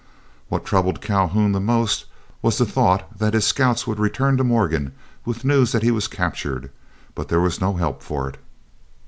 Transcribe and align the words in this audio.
What 0.49 0.65
troubled 0.65 0.99
Calhoun 0.99 1.51
the 1.51 1.59
most 1.59 2.05
was 2.41 2.57
the 2.57 2.65
thought 2.65 3.19
that 3.19 3.35
his 3.35 3.45
scouts 3.45 3.85
would 3.85 3.99
return 3.99 4.35
to 4.37 4.43
Morgan 4.43 4.93
with 5.25 5.43
the 5.43 5.47
news 5.47 5.73
that 5.73 5.83
he 5.83 5.91
was 5.91 6.07
captured, 6.07 6.71
but 7.13 7.27
there 7.27 7.39
was 7.39 7.61
no 7.61 7.75
help 7.75 8.01
for 8.01 8.27
it. 8.27 8.37